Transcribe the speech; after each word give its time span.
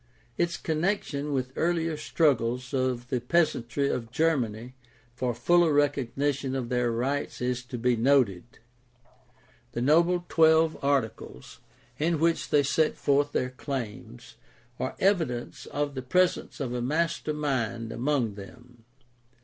Its 0.35 0.57
connection 0.57 1.31
with 1.31 1.53
earlier 1.55 1.95
struggles 1.95 2.73
of 2.73 3.09
the 3.09 3.21
peasantry 3.21 3.87
of 3.87 4.09
Germany 4.09 4.73
for 5.13 5.31
fuller 5.35 5.71
recognition 5.71 6.55
of 6.55 6.69
their 6.69 6.91
rights 6.91 7.39
is 7.39 7.61
to 7.65 7.77
be 7.77 7.95
noted. 7.95 8.57
The 9.73 9.81
noble 9.83 10.25
Twelve 10.27 10.75
Articles, 10.83 11.59
in 11.99 12.17
which 12.19 12.49
they 12.49 12.63
set 12.63 12.97
forth 12.97 13.31
their 13.31 13.51
claims, 13.51 14.37
are 14.79 14.95
evidence 14.97 15.67
of 15.67 15.93
the 15.93 16.01
presence 16.01 16.59
of 16.59 16.73
a 16.73 16.81
master 16.81 17.31
mind 17.35 17.91
among 17.91 18.33
them. 18.33 18.85